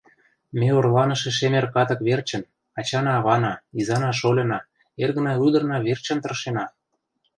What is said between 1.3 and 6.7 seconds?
шемер катык верчын, ачана-авана, изана-шольына, эргына-ӱдырна верчын тыршена.